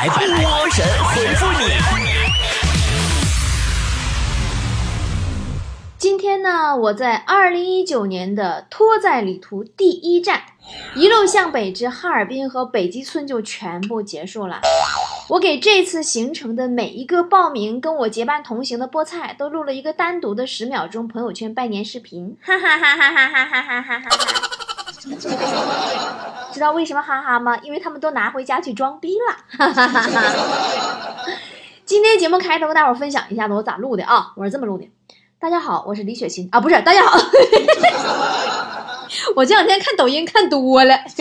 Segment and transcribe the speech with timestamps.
[0.00, 1.66] 来波神回复你。
[5.98, 10.40] 今天呢，我在二零一九年的拖载旅途第一站，
[10.96, 14.62] 一路向北至哈尔滨和北极村就全部结束了。
[15.28, 24.59] 我给这次行程的每一个报名跟我结伴同行的菠菜都录了一个单独的十秒钟朋友圈拜年视频，哈哈哈哈哈哈哈哈哈哈！
[26.52, 27.56] 知道为什么哈哈吗？
[27.62, 30.22] 因为他们都拿回家去装逼了，哈哈哈哈！
[31.86, 34.32] 今天节目开头跟大伙分享一下子我咋录的啊？
[34.36, 34.86] 我是这么录的：
[35.38, 37.18] 大家好，我是李雪琴啊，不是，大家好，
[39.36, 40.98] 我这两天看抖音看多了。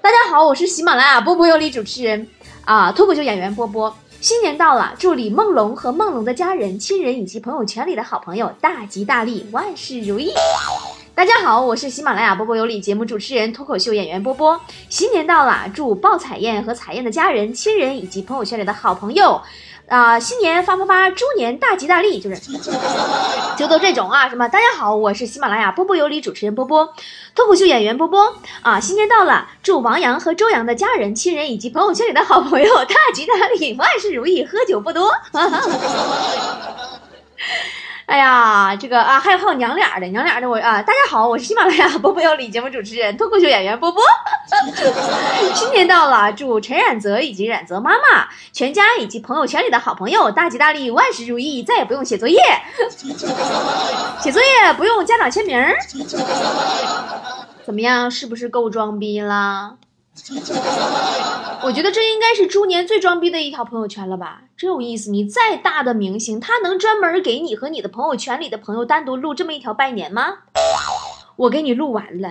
[0.00, 2.28] 大家好，我是喜马拉雅波波有理主持人
[2.64, 3.94] 啊，脱口秀演员波波。
[4.20, 10.32] 新年到了，祝李梦龙和梦龙的家人、亲人以及朋友圈里的好朋友大吉大利，万事如意。
[11.16, 14.60] 大家好，我是喜马拉雅波波有理节目主持人、脱口秀演员波波。
[14.90, 19.40] 新年到了，祝鲍彩燕和彩燕的家人、亲人以及朋友圈里的好朋友。
[19.88, 22.52] 啊，新年发发发，猪年大吉大利，就是，
[23.56, 24.46] 就都这种啊，什么？
[24.48, 26.92] 大家好，我是喜马拉雅波波有理主持人波波，
[27.34, 35.10] 脱口秀演员波波啊，新年到了，祝王阳和周洋的家人、亲人以及朋友圈里的好朋友大吉大利，万事如意，喝酒不多。
[38.06, 44.00] 哎呀，这个啊，还有还有娘俩的，娘俩的我啊，大家好，我是喜马拉雅波波有理节目主持人、脱口秀演员波波。
[45.54, 52.38] 新年到了，祝陈冉泽以及冉泽妈妈全家以及朋友圈里的好朋友大吉大利，万事如意，再也不用写作业，
[54.22, 55.60] 写作业不用家长签名。
[57.64, 59.78] 怎么样，是不是够装逼了？
[61.62, 65.10] 我觉得这应该是猪年最装逼的一条朋友圈了吧，真有意思。
[65.10, 70.38] 你再大的明星，他能专门给你和你的朋友圈里的朋友单独录这么一条拜年吗？
[71.36, 72.30] 我给你录完了，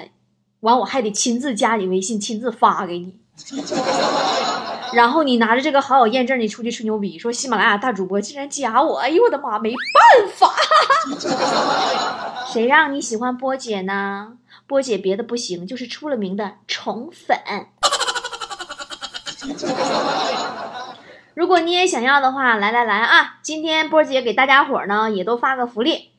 [0.61, 3.19] 完我还得亲自加你微信，亲自发给你。
[4.93, 10.53] 然后你拿着这个好友验证，你出去吹牛逼，说喜马拉雅大主播竟然加我，哎呦我的妈，没办法，
[12.51, 14.37] 谁让你喜欢波姐呢？
[14.67, 17.37] 波姐别的不行，就是出了名的宠粉。
[21.35, 23.37] 如果你也想要的话，来来来啊！
[23.41, 26.11] 今天波姐给大家伙呢也都发个福利，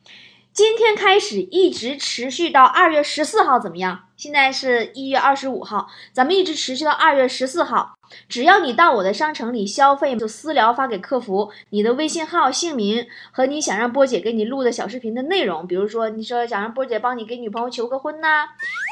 [0.53, 4.06] 今天开始一直持续到二月十四号，怎么样？
[4.17, 7.93] 现在是一月二十五号，咱们一直持续到二月十四号。
[8.29, 15.67] 只要你到我的商城里消费，就私聊发给客服你的微信号、姓名和你想让波姐给你录的小视频的内容。
[15.67, 18.45] 比如说，你说想让波姐帮你给女朋友求个婚呐，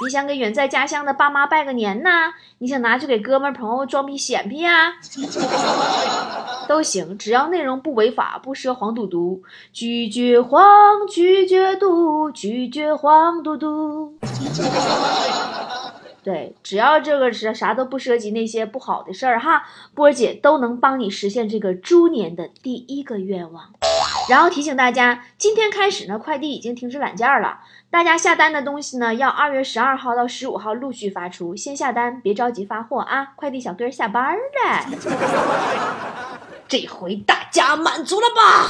[0.04, 4.96] 你想给远在家乡的爸妈拜个年呐，你想拿去给哥们朋友装逼显摆呀，
[6.68, 9.42] 都行，只要内容不违法，不涉黄赌毒。
[9.72, 14.14] 拒绝黄，拒绝赌，拒绝黄赌毒。
[16.24, 23.74] 对，只要这个是啥都不涉及那些不好的事儿哈，波姐都能帮你实现这个猪年的第一个愿望。
[24.28, 27.60] 然后提醒大家，今天开始呢，快递已经停止揽件了，
[27.92, 33.34] 大家下单的东西呢，要二月十二号到十五号陆续发出，先下单，别着急发货啊。
[33.36, 34.40] 快递小哥下班了，
[36.68, 38.68] 这回大家满足了吧？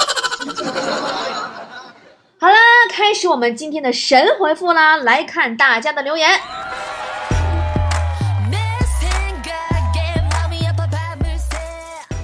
[3.36, 6.40] 我们今天的神回复啦，来看大家的留言。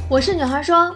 [0.08, 0.96] 我是女孩，说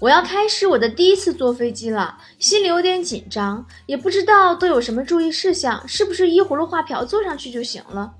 [0.00, 8.12] 我要开始我的第一次坐飞机了，心里有点紧张，也不知道都有什么注意事项，是不是依葫芦画瓢坐上去就行了？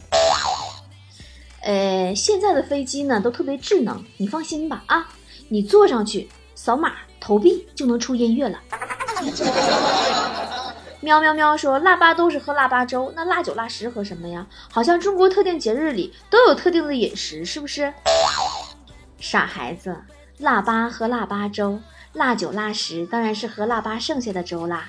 [1.62, 5.08] 呃，现在的飞机呢都特别智能，你放心吧啊，
[5.48, 8.60] 你坐上去扫码投币就能出音乐了。
[11.04, 14.46] 喵喵喵说腊八都是喝腊八粥，那腊九腊十喝什么呀？
[14.72, 17.92] 好像中国特定节日里都有特定的饮食，是不是？
[19.20, 19.94] 傻孩子。
[20.38, 21.78] 腊八喝腊八粥，
[22.14, 24.88] 腊九腊十当然是喝腊八剩下的粥啦。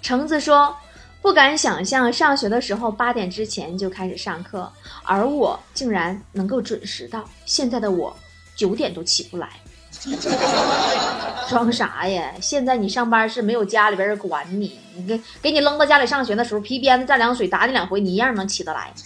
[0.00, 0.72] 橙子说
[1.20, 4.72] ：“不敢想象上学的时候八点之前就开始上课，
[5.02, 7.28] 而我竟然能够准时到。
[7.46, 8.16] 现在的我
[8.54, 9.50] 九点都起不来，
[11.48, 12.32] 装啥呀？
[12.40, 18.92] 现在你上班是没有家里边人管你，你给给你扔到家里上学的时候，皮鞭子蘸凉水打你两回，你一样能起得来。”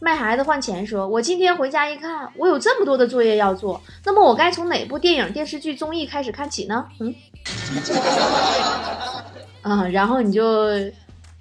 [0.00, 7.12] 卖孩子换钱说：“我今天回家一看，我有这么多的作业要做，那么我该从哪部电影、电视剧、综艺开始看起呢？”嗯，
[9.62, 10.44] 啊，然后你就，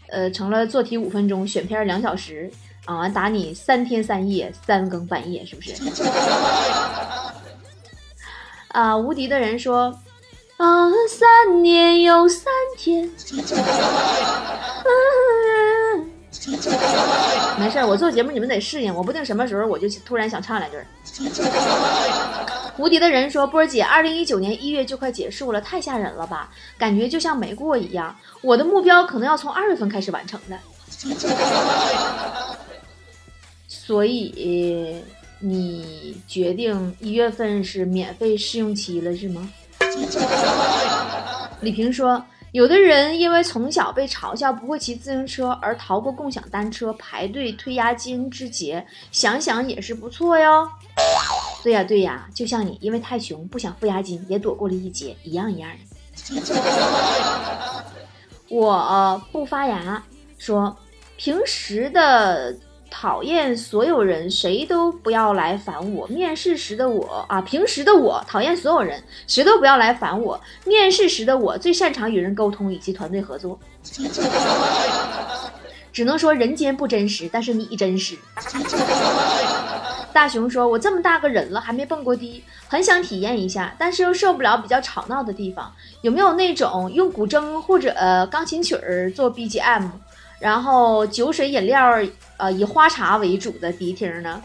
[0.10, 2.50] 呃，成了做题五分钟，选片两小时，
[2.88, 5.74] 啊，打你三天三夜三更半夜，是不是？
[8.70, 9.94] 啊，无敌的人说
[10.58, 12.46] ：“啊，三年又三
[12.78, 13.12] 天。
[17.60, 20.78] ”没事儿，我做节目你们得适应，我不定什么时候我就突然想唱两句。
[22.78, 26.50] 无敌的人说：“波儿姐，二零一九年一月就快结束了，太吓人了吧？
[26.78, 28.16] 感觉就像没过一样。
[28.42, 30.58] 我的目标可能要从二月份开始完成的。
[33.88, 35.02] 所以
[35.40, 39.50] 你决定一月份是免费试用期了是吗？”
[41.62, 50.70] 李平说：“有的人因为从小被嘲笑不会骑自行车而逃过共享单车排队退押金之劫，想想也是不错哟。”
[51.64, 55.78] 对呀对呀，就像你因为太穷不想付押金也躲过了一劫一样一样的。
[58.50, 60.04] 我不发芽
[60.38, 60.78] 说，
[61.16, 62.54] 平时的
[62.90, 66.08] 讨厌所有人，谁都不要来烦我。
[66.08, 70.40] 面试时的我啊，平时的我讨厌所有人，谁都不要来烦我。
[70.66, 73.60] 面试时的我最擅长与人沟通以及团队合作。
[75.94, 78.16] 只能说人间不真实，但是你真实。
[80.14, 85.72] 大熊说：“我这么大个人了，还没蹦过迪，很想体验一下，但是又受不了比较吵闹的地方。
[86.02, 87.94] 有没有那种用古筝或者
[88.32, 89.90] 钢琴曲儿做 BGM，
[90.40, 92.00] 然后酒水饮料
[92.38, 94.42] 呃以花茶为主的迪厅呢？”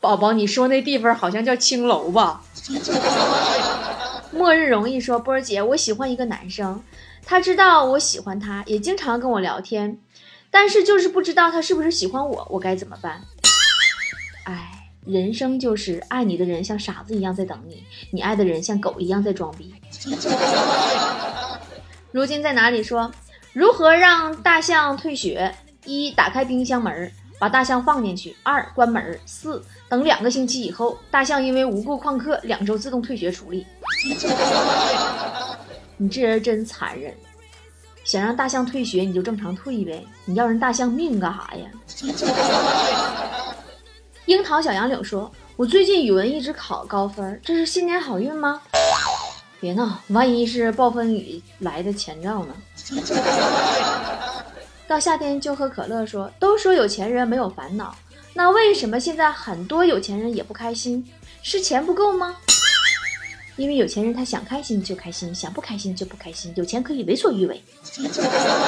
[0.00, 2.42] 宝宝，你说那地方好像叫青楼吧？
[4.30, 6.82] 末日容易说：“波儿姐，我喜欢一个男生，
[7.24, 9.98] 他知道我喜欢他，也经常跟我聊天，
[10.50, 13.22] 但是就是不知道他是不是喜欢我，我该怎么办？”
[14.44, 17.82] 哎，人生就是爱你的人像傻子一样在等你，
[18.12, 19.74] 你爱的人像狗一样在装逼。
[22.12, 22.82] 如今在哪里？
[22.82, 23.10] 说
[23.52, 25.54] 如何让大象退学？
[25.84, 33.66] 一打开冰箱门，把大象放进去；二关门；四等两个星期以后，大象因为无故旷课，两周自动退学处理。
[35.96, 37.12] 你这人真残忍！
[38.04, 41.70] 想让大象退学，你就正常退呗，你要人大象命干啥呀？
[44.26, 48.60] 樱桃小杨柳说：“我最近语文一直考高分，这是新年好运吗？
[49.60, 52.54] 别闹，万一是暴风雨来的前兆呢？”
[54.86, 57.94] 到夏天就喝可乐说：“都说有钱人没有烦恼，
[58.34, 61.06] 那为什么现在很多有钱人也不开心？
[61.42, 62.36] 是钱不够吗？
[63.56, 67.62] 因为有钱人他想开心就开心，想不开心就不开心，有钱可以为所欲为。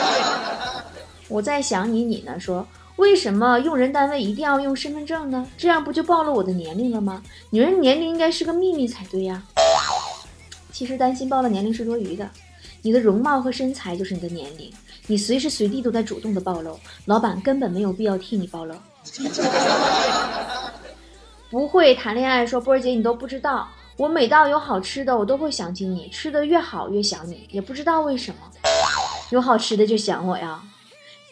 [1.28, 2.38] 我在想你，你呢？
[2.38, 2.66] 说。”
[2.96, 5.46] 为什么用人单位一定要用身份证呢？
[5.56, 7.22] 这样不就暴露我的年龄了吗？
[7.48, 9.42] 女人年龄应该是个秘密才对呀。
[10.72, 12.28] 其实担心暴露年龄是多余的，
[12.82, 14.72] 你的容貌和身材就是你的年龄，
[15.06, 18.74] 你随时随地都在主动的暴露，老板根本没有必要替你暴露。
[21.50, 28.38] 不会谈恋爱，说波儿姐你都不知道，我每到有好吃的，我都会想起你，吃的越好越想你，也不知道为什么，
[29.30, 30.62] 有好吃的就想我呀。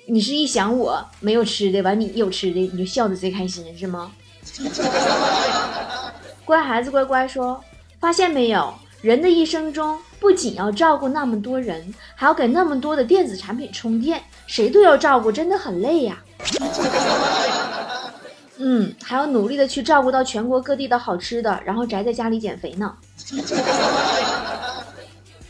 [0.07, 4.11] 你是一想我没有吃的，完你有吃的，你就笑的贼开心是吗？
[6.45, 7.63] 乖孩子乖乖说，
[8.01, 16.21] 发现没有，人的一生中不仅要照顾那么多人，还要给那么多的电子产品充电，谁都要照顾，真的很累呀。
[18.59, 22.93] 嗯，还要努力的去照顾到全国各地的好吃的，然后宅在家里减肥呢。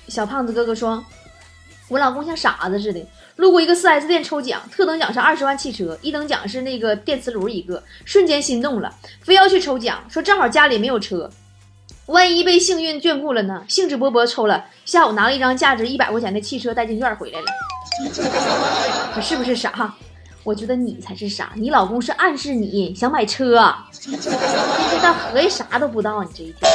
[0.09, 1.03] 小胖子哥哥说，
[1.89, 3.01] 我老公像傻子似的。
[3.37, 11.31] 路过一个 4S 店抽奖，特等奖是二十万汽车，一等奖是那个电磁炉一个，瞬间心动了，非要去抽奖，说正好家里没有车，
[12.09, 13.63] 万一被幸运眷顾了呢？
[13.69, 17.47] 兴致勃勃抽了，下午拿了一张价值一百块钱的汽车代金券回来了。
[19.15, 19.95] 他是不是傻？
[20.43, 26.71] 我觉得你才是傻，你老公是暗示你想买车，这大合计啥都不知道，你这一天。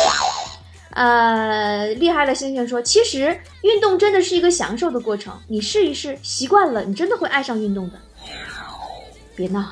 [0.91, 7.95] 呃，厉害了，星星说，其实运动真的是一个享受的过程，你试一试，习惯了，你真的会爱上运动的。
[9.35, 9.65] 别闹，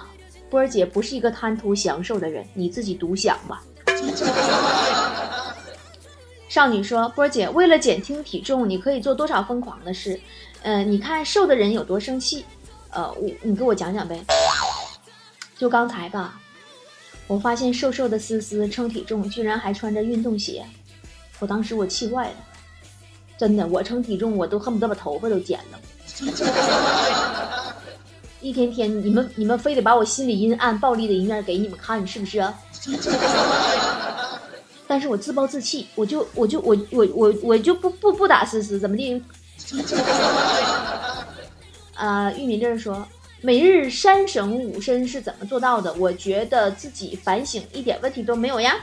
[0.50, 3.62] 波儿姐不是一个贪图享受的人，你自己独享吧。
[6.52, 10.20] 少女说，波姐为了减轻体重，你可以做多少疯狂的事？
[10.64, 12.44] 呃，你看瘦的人有多生气？
[12.90, 14.22] 呃，我你给我讲讲呗。
[15.58, 16.42] 就刚才吧，
[17.26, 20.66] 我发现瘦瘦的思思称体重居然还穿着运动鞋。
[21.40, 22.36] 我当时我气坏了，
[23.38, 25.80] 真的，我称体重我都恨不得把头发都剪了。
[28.42, 32.40] 一天天，你们你们非得把我心里阴暗、暴力的一面给你们看，是不是？
[34.92, 39.24] 但是我自暴自弃，我就我就我我我我就不不不打思思，怎么的？
[41.96, 43.08] 啊， 玉米粒说，
[43.40, 45.94] 每日三省吾身是怎么做到的？
[45.94, 48.76] 我觉得自己反省一点问题都没有呀。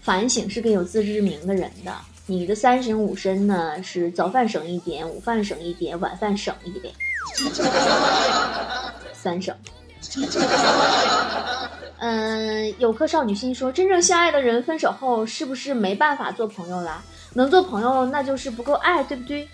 [0.00, 1.94] 反省是给有自知之明的人的。
[2.24, 3.82] 你的三省吾身呢？
[3.82, 6.94] 是早饭省一点，午饭省一点，晚饭省一点。
[9.12, 9.54] 三省。
[12.06, 17.02] 嗯，有颗少女心说，真正相爱的人分手后是不是没办法做朋友了？
[17.32, 19.48] 能做朋友那就是不够爱，对不对？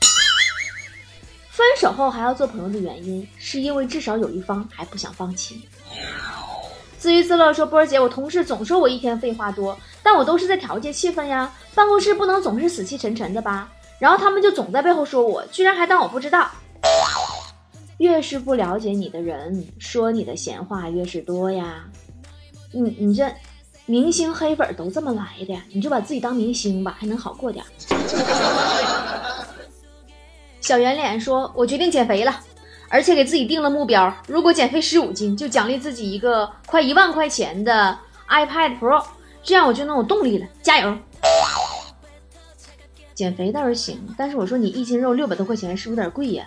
[1.48, 5.68] 分手后还要做朋友的原因，是因为至少有一方还不想放弃。
[6.98, 13.70] 自娱自乐说，波儿姐，我同事总说我一天废话多，但我都是在调节气氛呀，办公室不能总是死气沉沉的吧？
[14.00, 16.50] 然后他们就总在背后说我，居然还当我不知道。
[17.98, 21.84] 越是不了解你的人，说你的闲话越是多呀。
[22.72, 23.30] 你你这
[23.86, 27.64] 明星黑粉都这么来的，你就把自己当明星吧，还能好过点。
[30.60, 32.40] 小圆脸说：“我决定减肥了，
[32.88, 37.98] 而且给自己定了目标，如果减肥十五斤，就奖励自己一个快一万块钱的
[38.28, 39.04] iPad Pro，
[39.42, 40.46] 这样我就能有动力了。
[40.62, 40.96] 加油！
[43.14, 46.46] 减肥倒是行，但是我说你一斤肉六百多块钱，是不是有点贵呀？”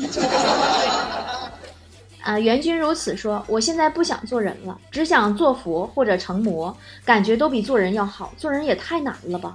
[0.00, 0.99] 啊，
[2.30, 8.32] 啊元君如此说，我现在不想做人了，只想做佛或者成魔，感觉都比做人要好。
[8.36, 9.52] 做人也太难了吧！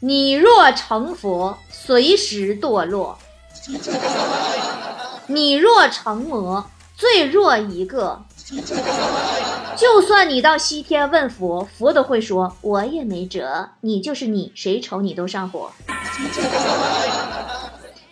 [0.00, 3.16] 你若成佛，随时堕落；
[5.28, 8.24] 你若成魔，最弱一个。
[9.76, 15.70] 就算你到西天问佛，佛都会说：“我也没辙，你就是你，谁瞅你都上火。”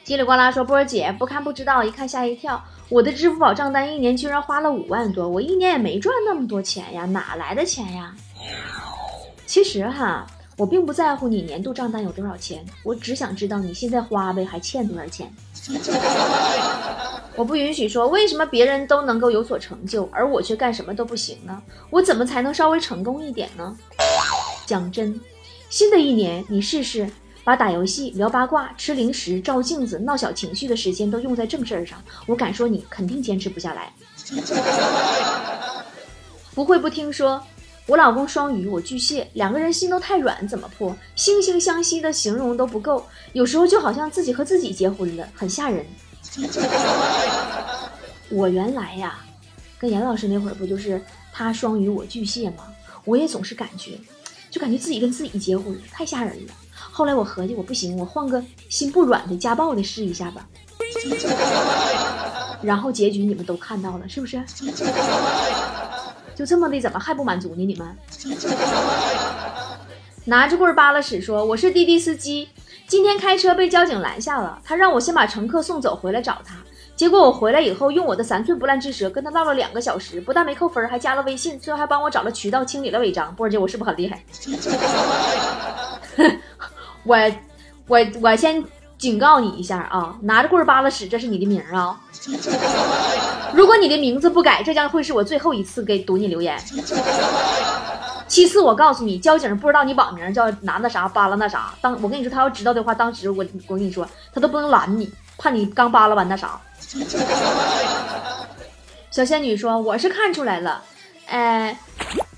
[0.04, 2.62] 叽里呱啦说：“波儿姐不看不知道，一看吓一跳。
[2.90, 8.14] 我的支付宝账单一年居然花了五万多，我一年也没赚那么多钱呀，哪来的钱呀？”
[9.46, 10.26] 其实哈，
[10.58, 15.32] 我并不在乎你年度账单有多少钱，我只想知道你现在花呗还欠多少钱。
[17.34, 21.62] 我不允许说为什么别人都能够有所成就，而我却干什么都不行呢？
[21.88, 23.75] 我怎么才能稍微成功一点呢？
[24.66, 25.18] 讲真，
[25.70, 27.08] 新的一年你试试。
[27.45, 33.93] 把打游戏、聊八卦、吃零食、照镜子、闹小情绪的时间都用在正事儿上，我敢说你肯定坚持不下来。
[36.55, 37.43] 不会不听说，
[37.87, 40.97] 我老公双鱼，我巨蟹，两个人心都太软，怎么破？
[41.17, 45.85] 惺惺相惜的形容都不够，有时候就好像自己和自己结婚了，很吓人。
[48.31, 49.19] 我原来呀，
[49.79, 50.99] 跟严老师那会儿不就是
[51.31, 52.73] 他双鱼我巨蟹吗？
[53.05, 53.99] 我也总是感觉，
[54.51, 56.53] 就感觉自己跟自己结婚，太吓人了。
[56.97, 60.47] 后来我合计，我不行，我换个心不软的、家暴的试一下吧。
[62.63, 64.41] 然后结局你们都看到了，是不是？
[66.37, 67.65] 就这么的，怎么还不满足呢？
[67.67, 67.97] 你们
[70.27, 72.49] 拿着棍扒拉屎说：“我是滴滴司机，
[72.87, 76.55] 今天开车被交警拦下了，他让我先把乘客送走，回来找他。
[76.95, 83.35] 结果我回来以后，用我的三寸不烂之舌跟他唠了两个小时，不但没扣分，还加了微信，最后还帮我找了渠道清理了违章。
[83.35, 84.23] 波儿姐，我是不是很厉害？”
[87.04, 87.16] 我，
[87.87, 88.64] 我，我先
[88.99, 90.16] 警告你一下啊！
[90.23, 92.00] 拿着棍扒拉屎，这是你的名啊！
[93.52, 96.58] 如果你的名字不改，这将会是我最后一次给读你留言。
[98.26, 101.75] 其次，我告诉你，交警不知道你网名叫拿那啥扒拉那啥。
[101.80, 106.58] 当我跟你说，他要知道的话，当时我我跟你说，他都不能拦你，怕你刚扒拉完那啥。
[109.11, 110.82] 小仙女说：“我是看出来了，
[111.26, 111.78] 哎。”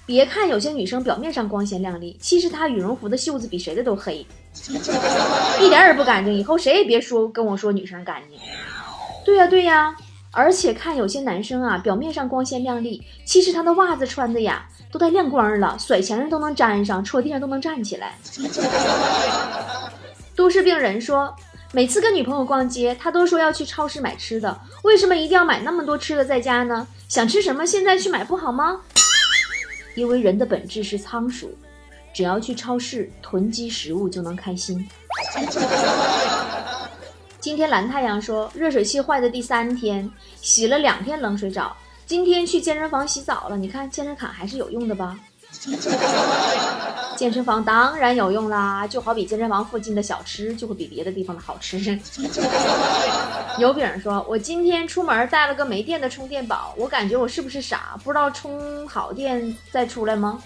[0.07, 4.25] 别看有些女生表面上光鲜亮丽，其实她羽绒服的袖子比谁的都黑，
[5.61, 6.33] 一点也不干净。
[6.33, 8.39] 以后谁也别说跟我说女生干净。
[9.25, 9.97] 对呀对呀，
[10.31, 18.17] 而且看有些男生啊，表面上光鲜亮丽，其实他的袜子穿的呀都带亮光了，甩墙上都能粘上，戳地上都能站起来。
[20.37, 21.35] 都市病人说，
[21.73, 26.87] 每次跟女朋友逛街，他都说要去超市买吃的，为什么一定要买那么多吃的在家呢？
[27.09, 28.83] 想吃什么现在去买不好吗？
[29.97, 31.50] 因为人的本质是仓鼠，
[32.15, 34.87] 只要去超市囤积食物就能开心。
[37.41, 41.75] 今天蓝太阳说热水器坏的第三天，洗了两天冷水澡，
[42.05, 43.57] 今天去健身房洗澡了。
[43.57, 45.19] 你看健身卡还是有用的吧？
[47.16, 51.78] 健身房当然有用啦，就好比健身房附近的小吃就会比别的地方的好吃。
[53.58, 57.99] 油饼说：“我今天出门带了个没电的充电宝，我感觉我是不是傻？
[58.04, 60.38] 不知道充好电再出来吗？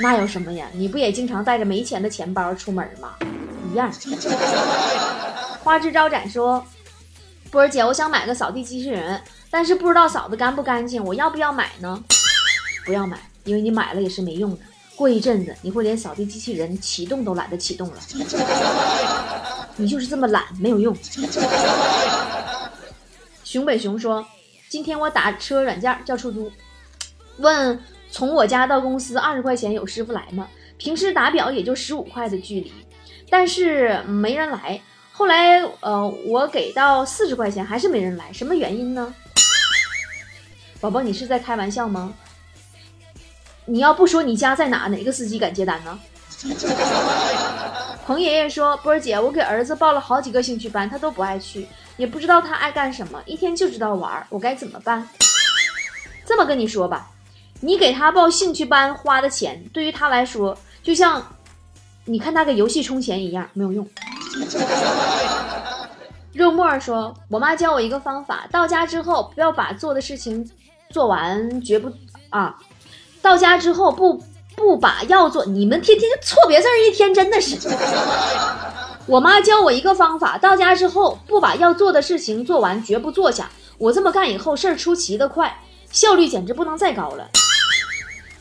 [0.00, 0.66] 那有什么呀？
[0.74, 3.14] 你不也经常带着没钱的钱包出门吗？
[3.72, 3.90] 一样。”
[5.64, 6.62] 花枝招展说
[7.50, 9.18] ：“波儿姐，我想买个扫地机器人，
[9.50, 12.04] 但是不知道扫的干不干净，我要不要买呢？
[12.84, 14.58] 不要买，因为你买了也是没用的。
[14.94, 17.96] 过一阵子，你会连扫地机器人启动都懒得启动了。
[19.76, 20.94] 你就是这么懒，没有用。”
[23.42, 24.24] 熊北熊说
[24.68, 26.50] ：“今天我打车软件叫出租，
[27.38, 27.78] 问
[28.10, 30.48] 从我家到公司二十块钱有师傅来吗？
[30.78, 32.72] 平时打表也就十五块的距离，
[33.28, 34.80] 但是没人来。
[35.10, 39.14] 后来呃，我给到四十块钱还是没人来，什么原因呢？
[40.80, 42.14] 宝宝，你是在开玩笑吗？
[43.66, 45.98] 你要不说你家在哪，哪个司机敢接单呢？
[48.04, 55.08] 彭爷爷说：“波儿姐，我给儿子报了好几个兴趣班，他都不爱去，也不知道他爱干什么，一天就知道玩，我该怎么办？”
[56.26, 57.08] 这么跟你说吧，
[57.60, 61.24] 你给他报兴趣班花的钱，对于他来说，就像
[62.04, 63.88] 你看他给游戏充钱一样，没有用。
[66.32, 70.50] 肉沫说：“我妈教我一个方法，到家之后不要把做的事情
[70.90, 71.92] 做完，绝不
[72.30, 72.56] 啊，
[73.22, 74.22] 到家之后不。”
[74.54, 77.56] 不把要做，你们天天错别字一天真的是。
[79.06, 83.50] 我妈教我一个方法，到家之后不把要做的事情做完，绝不坐下。
[83.78, 85.58] 我这么干以后，事儿出奇的快，
[85.90, 87.26] 效率简直不能再高了。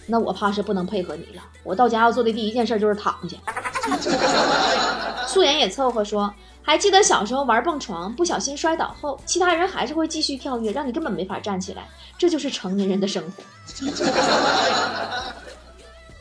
[0.06, 1.42] 那我怕是不能配合你了。
[1.64, 3.38] 我到家要做的第一件事就是躺下。
[5.26, 6.32] 素颜也凑合说，
[6.64, 11.88] 还记得小时候玩蹦床，不小心摔倒后，其他人还是会继续跳跃，让你根本没法站起来。
[12.18, 13.44] 这就是成年人的生活。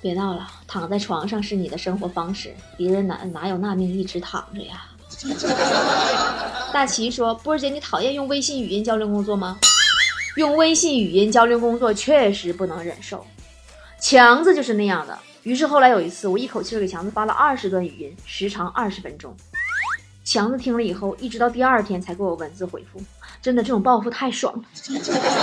[0.03, 4.87] 别闹了，躺在床上是你的生活方式，别人哪哪有那命一直躺着呀？
[6.73, 9.59] 大齐说：“波儿姐，你讨厌用微信语音交流工作吗？
[10.37, 13.27] 用微信语音交流工作确实不能忍受。
[14.01, 15.19] 强子就是那样的。
[15.43, 19.37] 于是后来有一次，我一口气给强子发了二十段语音，时长二十分钟。
[20.25, 23.00] 强子听了以后，一直到第二天才给我文字回复。
[23.41, 24.62] 真的，这种报复太爽了。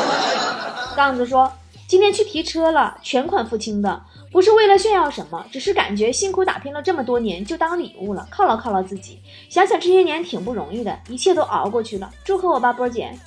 [0.96, 1.52] 杠子说。”
[1.88, 9.22] 今天去提车了，全款付清的，不是为了炫耀什么，只是感觉辛苦打拼了这么多年，就当礼物了，犒劳犒劳自己。
[9.50, 13.18] 想想这些年挺不容易的，一切都熬过去了，祝贺我吧，波姐！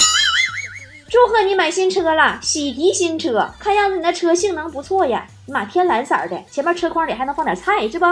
[1.09, 8.04] 祝贺你买新车了，喜提新车，看样子你那车性能不错呀，妈天蓝色的，前面车筐里还能放点菜，是不？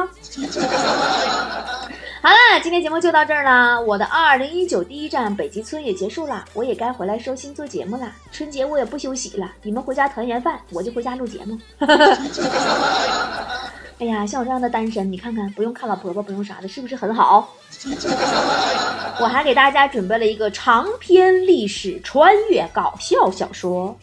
[2.21, 3.81] 好了，今天节目就到这儿了。
[3.81, 8.13] 我的二零一九第一站北极村也结束啦，我也该回来收心做节目啦。
[8.33, 11.57] 春节我也不休息了，你们回家团圆饭，我就回家录节目。
[14.01, 17.53] 哎呀，像我这样的单身，你看看，不用看老婆婆，不用啥的，是不是很好？
[19.21, 23.99] 我还给大家准备了一个长篇历史穿越搞笑小说，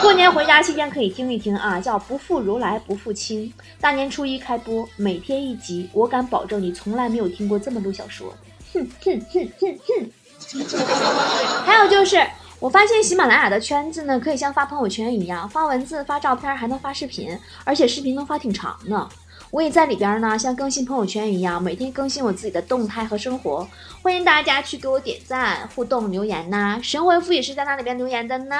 [0.00, 3.46] 过年回家期间可以听一听啊，叫《不负如来不负卿》。
[3.80, 8.34] 大年初一开播，每天一集，我敢保证你从来没有听过这么多小说。
[8.74, 10.10] 哼哼哼哼哼。
[11.64, 12.20] 还有就是。
[12.62, 19.08] 我发现喜马拉雅的圈子呢，可以像发朋友圈一样发文字、发照片，还能发视频，而且视频能发挺长呢。
[19.50, 23.68] 我也在里边呢，像更新朋友圈一样，每天更新我自己的动态和生活。
[24.00, 26.78] 欢迎大家去给我点赞、互动、留言呐。
[26.80, 28.56] 神回复也是在那里边留言的呢。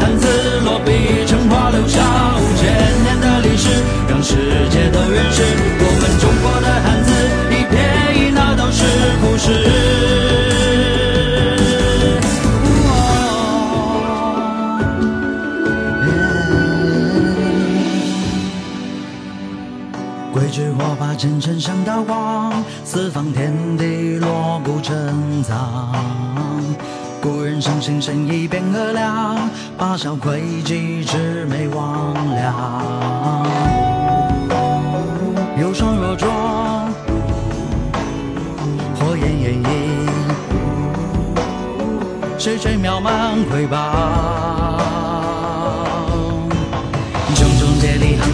[0.00, 0.26] 汉字
[0.64, 2.00] 落笔成画，留下
[2.38, 2.64] 五千
[3.02, 3.68] 年的历史，
[4.08, 4.34] 让世
[4.70, 5.42] 界都认识。
[5.78, 7.10] 我们中国的汉字，
[7.50, 7.74] 一撇
[8.14, 8.84] 一捺都是
[9.20, 9.44] 故事。
[20.32, 24.92] 鬼之火把前尘像刀光，四方天地，锣鼓震。
[27.56, 29.34] 古人伤心生意变恶良，
[29.78, 31.16] 八小诡计魑
[31.48, 32.52] 魅魍魉。
[35.58, 36.28] 有双若浊，
[39.00, 40.06] 火焰炎影，
[42.36, 43.78] 谁吹渺茫瑰宝。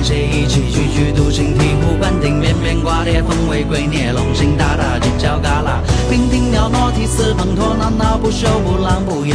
[0.02, 5.78] 写一起句句独行，醍醐灌顶，绵绵挂裂，风为鬼孽，龙行大大，犄角旮旯，
[6.12, 9.34] 娉婷袅娜，涕泗滂沱，闹闹不休，不浪不游。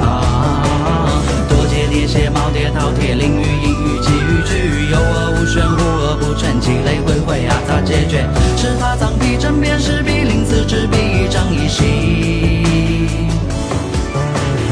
[0.00, 1.12] 啊，
[1.46, 8.26] 多劫叠写，耄耋饕餮，囹圄阴雨，奇雨句，有恶无玄，无恶不全，积累回回啊，咋解决？
[8.56, 11.84] 尺法藏笔，针砭时弊，临死执笔，一张一息。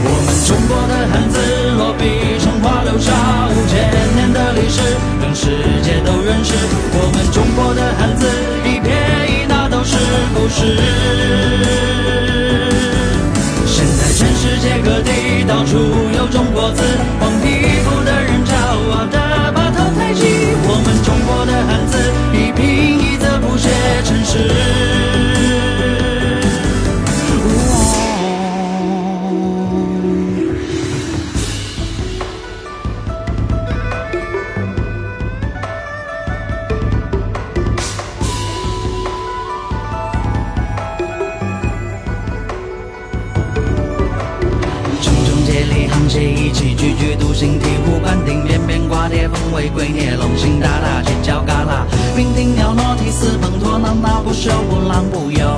[0.03, 1.37] 我们中国的汉字，
[1.77, 3.13] 落笔成画，留下
[3.53, 4.55] 五千年的
[45.97, 55.49] 内沆瀣一气，句句独行，醍醐灌顶，边边挂蝶，凤尾龟臬，龙行大大，犄角旮旯，娉婷袅娜，涕泗滂沱，娜娜不休，不浪不游。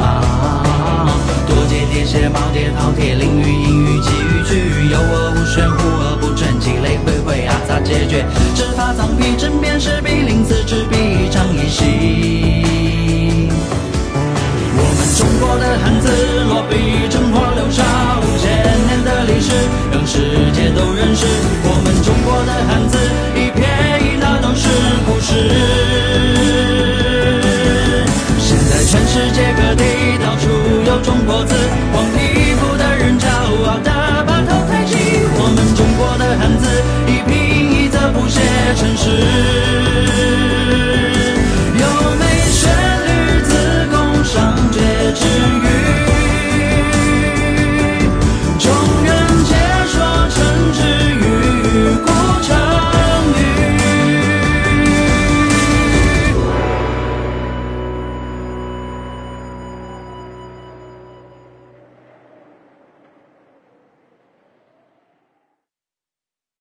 [0.00, 1.08] 啊，
[1.46, 4.50] 多节叠写，耄耋饕餮，凌雨阴雨，奇雨曲，
[4.90, 5.72] 有而无玄，无
[6.04, 13.48] 而不全，积累回回，阿杂解决，执法藏笔，针砭时弊，临此执笔，一场一戏。
[14.76, 16.08] 我们中国的汉字
[19.92, 20.18] 让世
[20.52, 21.24] 界都认识
[21.62, 22.98] 我们中国的汉字，
[23.36, 23.62] 一撇
[24.00, 24.68] 一捺都是
[25.06, 25.77] 故事。